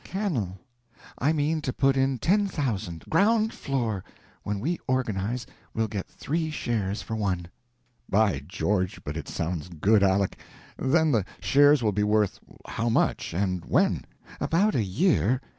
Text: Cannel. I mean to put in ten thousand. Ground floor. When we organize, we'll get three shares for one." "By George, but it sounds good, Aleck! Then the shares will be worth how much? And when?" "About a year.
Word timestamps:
Cannel. 0.03 0.57
I 1.19 1.31
mean 1.31 1.61
to 1.61 1.71
put 1.71 1.95
in 1.95 2.17
ten 2.17 2.47
thousand. 2.47 3.03
Ground 3.07 3.53
floor. 3.53 4.03
When 4.41 4.59
we 4.59 4.79
organize, 4.87 5.45
we'll 5.75 5.87
get 5.87 6.07
three 6.07 6.49
shares 6.49 7.03
for 7.03 7.15
one." 7.15 7.45
"By 8.09 8.39
George, 8.47 9.03
but 9.03 9.15
it 9.15 9.27
sounds 9.27 9.69
good, 9.69 10.01
Aleck! 10.01 10.39
Then 10.75 11.11
the 11.11 11.23
shares 11.39 11.83
will 11.83 11.91
be 11.91 12.01
worth 12.03 12.39
how 12.65 12.89
much? 12.89 13.31
And 13.35 13.63
when?" 13.65 14.03
"About 14.39 14.73
a 14.73 14.83
year. 14.83 15.39